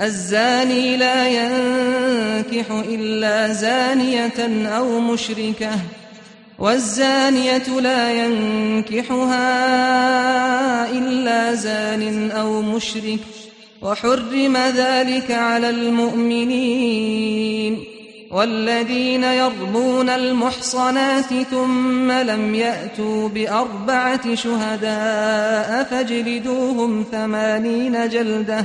الزاني 0.00 0.96
لا 0.96 1.28
ينكح 1.28 2.70
إلا 2.70 3.52
زانية 3.52 4.68
أو 4.68 5.00
مشركة 5.00 5.70
والزانية 6.58 7.80
لا 7.80 8.24
ينكحها 8.24 9.40
إلا 10.90 11.54
زان 11.54 12.30
أو 12.30 12.62
مشرك 12.62 13.18
وحرم 13.82 14.56
ذلك 14.56 15.30
على 15.30 15.70
المؤمنين 15.70 17.18
والذين 18.30 19.22
يرمون 19.22 20.08
المحصنات 20.08 21.34
ثم 21.50 22.12
لم 22.12 22.54
يأتوا 22.54 23.28
بأربعة 23.28 24.34
شهداء 24.34 25.84
فاجلدوهم 25.90 27.04
ثمانين 27.12 28.08
جلدةً. 28.08 28.64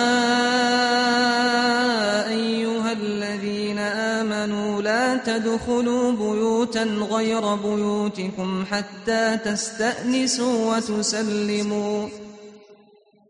أيها 2.29 2.93
الذين 2.93 3.79
آمنوا 3.79 4.83
لا 4.83 5.17
تدخلوا 5.17 6.13
بيوتا 6.13 6.85
غير 6.85 7.55
بيوتكم 7.55 8.65
حتى 8.71 9.39
تستأنسوا 9.45 10.77
وتسلموا. 10.77 12.09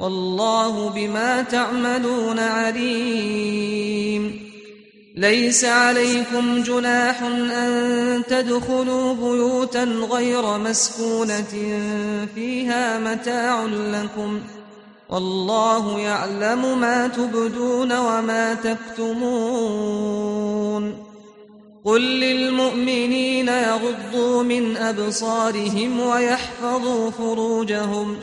والله 0.00 0.88
بما 0.88 1.42
تعملون 1.42 2.38
عليم. 2.38 4.50
ليس 5.16 5.64
عليكم 5.64 6.62
جناح 6.62 7.22
أن 7.22 8.22
تدخلوا 8.28 9.14
بيوتا 9.14 9.84
غير 9.84 10.58
مسكونة 10.58 11.44
فيها 12.34 12.98
متاع 12.98 13.64
لكم. 13.64 14.40
والله 15.08 16.00
يعلم 16.00 16.80
ما 16.80 17.08
تبدون 17.08 17.98
وما 17.98 18.54
تكتمون. 18.54 20.30
قل 21.84 22.00
للمؤمنين 22.00 23.48
يغضوا 23.48 24.42
من 24.42 24.76
أبصارهم 24.76 26.00
ويحفظوا 26.00 27.10
فروجهم. 27.10 28.16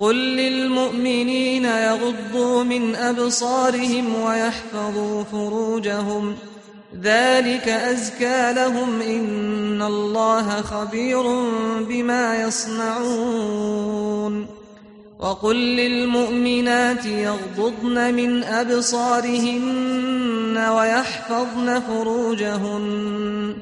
قل 0.00 0.16
للمؤمنين 0.16 1.64
يغضوا 1.64 2.64
من 2.64 2.94
أبصارهم 2.94 4.22
ويحفظوا 4.22 5.24
فروجهم. 5.24 6.36
ذلك 7.02 7.68
أزكى 7.68 8.52
لهم 8.52 9.00
إن 9.00 9.82
الله 9.82 10.62
خبير 10.62 11.22
بما 11.80 12.42
يصنعون. 12.42 14.46
وقل 15.18 15.56
للمؤمنات 15.56 17.06
يغضضن 17.06 18.14
من 18.14 18.44
أبصارهن 18.44 20.56
ويحفظن 20.56 21.80
فروجهن. 21.80 23.56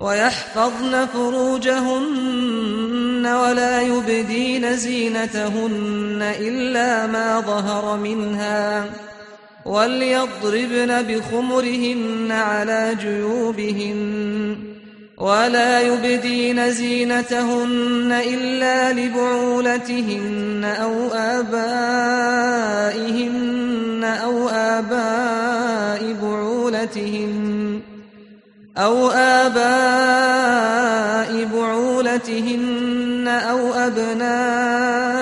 ويحفظن 0.00 1.06
فروجهن 1.06 2.93
ولا 3.26 3.82
يبدين 3.82 4.76
زينتهن 4.76 6.34
إلا 6.40 7.06
ما 7.06 7.40
ظهر 7.40 7.96
منها 7.96 8.84
وليضربن 9.64 11.02
بخمرهن 11.02 12.32
على 12.32 12.96
جيوبهن 13.00 14.56
ولا 15.18 15.80
يبدين 15.80 16.70
زينتهن 16.72 18.22
إلا 18.26 18.92
لبعولتهن 18.92 20.64
أو 20.80 21.08
آبائهن 21.14 22.44
أو 24.04 24.48
آباء 24.48 26.16
بعولتهن 26.22 27.80
أو 28.78 29.10
آباء 29.10 30.64
بعولتهن 31.54 33.28
أو 33.28 33.74
أبنائهن 33.74 35.14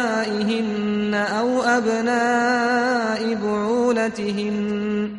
أو 1.15 1.63
أبناء 1.63 3.35
بعولتهن 3.35 5.11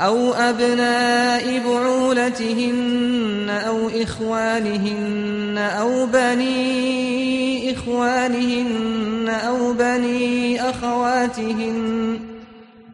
أو 0.00 0.32
أبناء 0.34 1.62
بعولتهن 1.66 3.50
أو 3.66 3.88
إخوانهن 4.02 5.58
أو 5.58 6.06
بني 6.06 7.72
إخوانهن 7.72 9.28
أو 9.28 9.72
بني 9.72 10.62
أخواتهن 10.70 12.18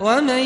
ومن 0.00 0.44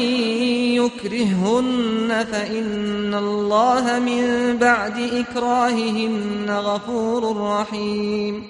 يكرههن 0.81 2.27
فإن 2.33 3.15
الله 3.15 3.99
من 3.99 4.57
بعد 4.57 4.99
إكراههن 4.99 6.51
غفور 6.51 7.37
رحيم. 7.37 8.45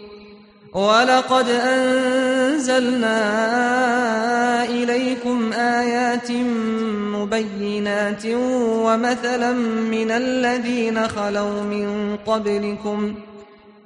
ولقد 0.74 1.48
أنزلنا 1.48 3.18
إليكم 4.64 5.52
آيات 5.52 6.30
مبينات 7.12 8.22
ومثلا 8.86 9.52
من 9.92 10.10
الذين 10.10 11.08
خلوا 11.08 11.62
من 11.62 12.16
قبلكم 12.26 13.14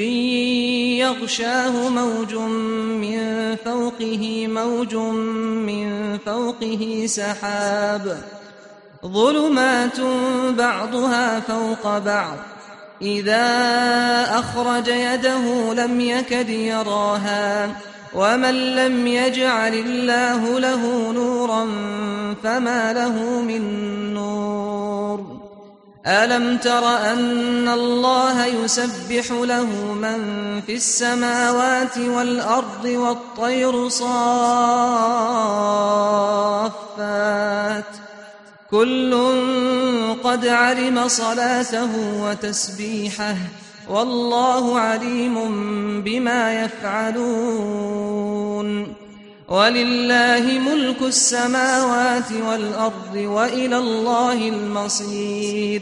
يغشاه 0.99 1.89
موج 1.89 2.35
من 2.35 3.55
فوقه 3.55 4.47
موج 4.47 4.95
من 4.95 6.17
فوقه 6.17 7.03
سحاب. 7.07 8.17
ظلمات 9.05 9.99
بعضها 10.57 11.39
فوق 11.39 11.97
بعض. 11.97 12.37
إذا 13.01 13.45
أخرج 14.39 14.87
يده 14.87 15.73
لم 15.73 16.01
يكد 16.01 16.49
يراها 16.49 17.69
ومن 18.15 18.75
لم 18.75 19.07
يجعل 19.07 19.73
الله 19.73 20.59
له 20.59 21.11
نورا 21.11 21.65
فما 22.43 22.93
له 22.93 23.41
من 23.41 23.63
نور. 24.13 25.43
ألم 26.07 26.57
تر 26.57 26.97
أن 27.11 27.67
الله 27.67 28.45
يسبح 28.45 29.31
له 29.31 29.65
من 29.93 30.61
في 30.67 30.75
السماوات 30.75 31.97
والأرض 31.97 32.85
والطير 32.85 33.89
صافات؟ 33.89 34.13
كل 38.73 39.13
قد 40.23 40.47
علم 40.47 41.07
صلاته 41.07 41.89
وتسبيحه 42.23 43.35
والله 43.89 44.79
عليم 44.79 45.35
بما 46.01 46.63
يفعلون. 46.63 48.13
ولله 49.47 50.59
ملك 50.59 51.01
السماوات 51.01 52.31
والأرض 52.49 53.15
وإلى 53.15 53.77
الله 53.77 54.49
المصير. 54.49 55.81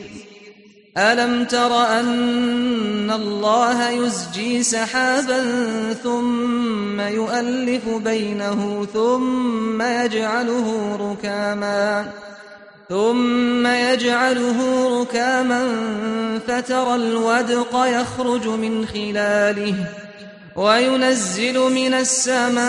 ألم 0.98 1.46
تر 1.46 2.00
أن 2.00 3.12
الله 3.12 3.90
يزجي 3.90 4.64
سحابا 4.64 5.44
ثم 6.04 7.02
يؤلف 7.02 7.90
بينه 7.90 8.88
ثم 8.94 9.82
يجعله 9.82 10.98
ركاما؟ 11.02 12.12
ثم 12.92 13.68
يجعله 13.68 14.58
ركاما 15.02 15.68
فترى 16.48 16.96
الودق 16.96 17.86
يخرج 17.86 18.48
من 18.48 18.86
خلاله 18.86 19.76
وينزل 20.56 21.60
من 21.60 21.94
السماء 21.94 22.62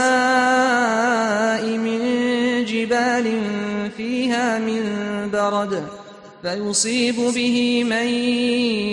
من 1.66 2.00
جبال 2.64 3.40
فيها 3.96 4.58
من 4.58 4.82
برد 5.32 5.84
فيصيب 6.42 7.16
به 7.16 7.84
من 7.84 8.06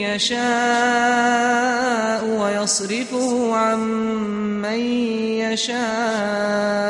يشاء 0.09 0.39
ويصرفه 2.25 3.55
عن 3.55 3.79
من 4.61 4.79
يشاء 5.45 6.89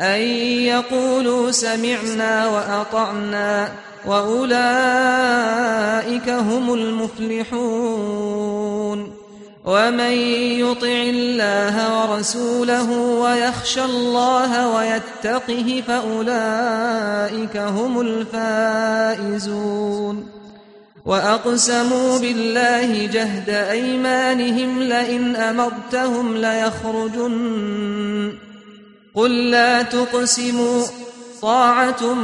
أن 0.00 0.20
يقولوا 0.66 1.50
سمعنا 1.50 2.48
وأطعنا 2.48 3.68
وأولئك 4.06 4.68
هم 6.28 6.74
المفلحون 6.74 8.34
ومن 9.64 10.12
يطع 10.60 10.86
الله 10.86 12.00
ورسوله 12.00 12.90
ويخشى 13.00 13.84
الله 13.84 14.68
ويتقه 14.74 15.82
فأولئك 15.88 17.56
هم 17.56 18.00
الفائزون 19.20 19.64
وأقسموا 21.04 22.18
بالله 22.18 23.06
جهد 23.06 23.48
أيمانهم 23.50 24.82
لئن 24.82 25.36
أمرتهم 25.36 26.36
ليخرجن 26.36 27.34
قل 29.14 29.50
لا 29.50 29.82
تقسموا. 29.82 30.84
طاعة 31.42 32.14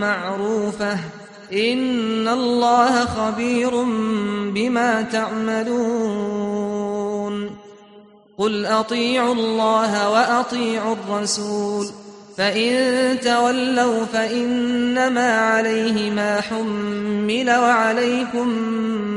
معروفة. 0.00 0.98
إن 1.52 2.28
الله 2.28 3.04
خبير 3.04 3.70
بما 4.50 5.02
تعملون. 5.02 6.04
قل 8.38 8.66
أطيعوا 8.66 9.34
الله 9.34 10.10
وأطيعوا 10.10 10.94
الرسول. 10.94 11.86
فإن 12.36 12.72
تولوا 13.20 14.04
فإنما 14.04 15.38
عليه 15.38 16.10
ما 16.10 16.40
حمل 16.40 17.50
وعليكم 17.50 18.48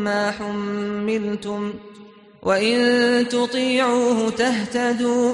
ما 0.04 0.32
حملتم. 0.32 1.74
وإن 2.44 3.26
تطيعوه 3.30 4.30
تهتدوا. 4.30 5.34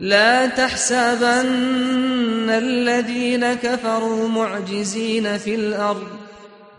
لا 0.00 0.46
تحسبن 0.46 2.50
الذين 2.50 3.54
كفروا 3.54 4.28
معجزين 4.28 5.38
في 5.38 5.54
الأرض. 5.54 6.06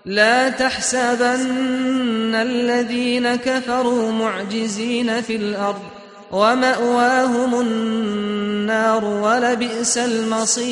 لا 0.05 0.49
تحسبن 0.49 2.35
الذين 2.35 3.35
كفروا 3.35 4.11
معجزين 4.11 5.21
في 5.21 5.35
الأرض. 5.35 5.81
ومأواهم 6.31 7.61
النار 7.61 9.05
ولبئس 9.05 9.97
المصير. 9.97 10.71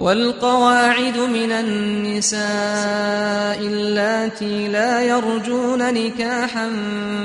والقواعد 0.00 1.18
من 1.18 1.52
النساء 1.52 2.40
اللاتي 3.60 4.68
لا 4.68 5.02
يرجون 5.02 5.94
نكاحا 5.94 6.70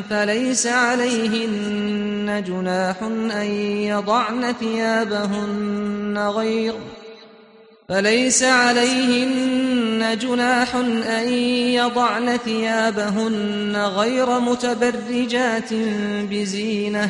فليس 0.10 0.68
عليهن 0.68 2.44
جناح 2.48 2.96
أن 3.42 3.46
يضعن 3.82 4.54
ثيابهن 4.60 6.18
غير 6.18 6.74
فليس 7.90 8.44
عليهن 8.44 10.18
جناح 10.22 10.76
أن 11.20 11.30
يضعن 11.74 12.38
ثيابهن 12.38 13.76
غير 13.76 14.40
متبرجات 14.40 15.74
بزينة 16.32 17.10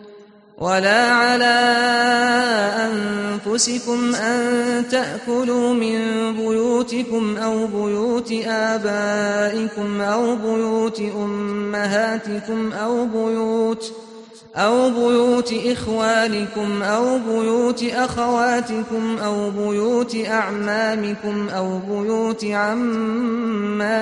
ولا 0.61 1.11
على 1.11 1.57
أنفسكم 2.85 4.15
أن 4.15 4.83
تأكلوا 4.91 5.73
من 5.73 5.97
بيوتكم 6.37 7.37
أو 7.37 7.67
بيوت 7.67 8.31
آبائكم 8.45 10.01
أو 10.01 10.35
بيوت 10.35 11.01
أمهاتكم 11.15 12.71
أو 12.71 13.05
بيوت 13.05 13.93
أو 14.55 14.89
بيوت 14.89 15.53
إخوانكم 15.65 16.83
أو 16.83 17.19
بيوت 17.19 17.83
أخواتكم 17.83 19.17
أو 19.17 19.49
بيوت 19.51 20.15
أعمامكم 20.27 21.49
أو 21.49 21.79
بيوت 21.79 22.45
عماتكم 22.45 24.01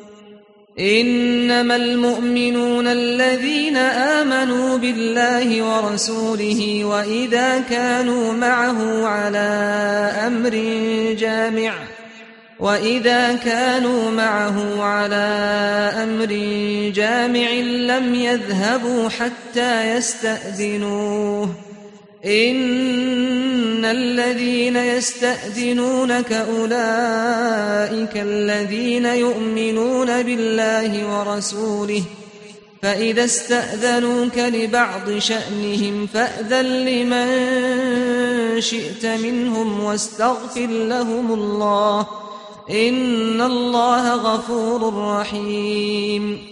إنما 0.81 1.75
المؤمنون 1.75 2.87
الذين 2.87 3.77
آمنوا 3.77 4.77
بالله 4.77 5.61
ورسوله 5.61 6.85
وإذا 6.85 7.59
كانوا 7.69 8.33
معه 8.33 9.07
على 9.07 9.49
أمر 10.27 10.49
جامع 11.19 11.73
وإذا 12.59 13.35
كانوا 13.35 14.11
معه 14.11 14.83
على 14.83 15.25
أمر 16.03 16.31
جامع 16.95 17.49
لم 17.61 18.15
يذهبوا 18.15 19.09
حتى 19.09 19.95
يستأذنوه 19.95 21.49
إن 22.25 23.85
الذين 23.85 24.75
يستأذنونك 24.75 26.33
أولئك 26.33 28.17
الذين 28.17 29.05
يؤمنون 29.05 30.23
بالله 30.23 31.19
ورسوله 31.19 32.03
فإذا 32.81 33.25
استأذنوك 33.25 34.37
لبعض 34.37 35.17
شأنهم 35.17 36.07
فأذن 36.07 36.65
لمن 36.65 38.61
شئت 38.61 39.05
منهم 39.05 39.83
واستغفر 39.83 40.67
لهم 40.67 41.33
الله 41.33 42.07
إن 42.69 43.41
الله 43.41 44.15
غفور 44.15 44.93
رحيم 44.93 46.51